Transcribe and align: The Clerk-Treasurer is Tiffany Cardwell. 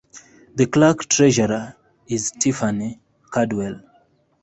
The 0.55 0.65
Clerk-Treasurer 0.65 1.75
is 2.07 2.31
Tiffany 2.39 2.99
Cardwell. 3.29 3.81